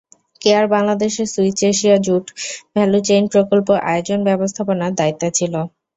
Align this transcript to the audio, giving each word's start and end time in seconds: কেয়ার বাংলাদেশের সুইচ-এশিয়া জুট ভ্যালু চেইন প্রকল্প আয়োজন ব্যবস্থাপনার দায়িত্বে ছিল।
কেয়ার 0.41 0.65
বাংলাদেশের 0.67 1.27
সুইচ-এশিয়া 1.27 1.97
জুট 2.05 2.25
ভ্যালু 2.73 2.99
চেইন 3.07 3.23
প্রকল্প 3.33 3.67
আয়োজন 3.85 4.19
ব্যবস্থাপনার 4.29 4.91
দায়িত্বে 4.99 5.27
ছিল। 5.37 5.53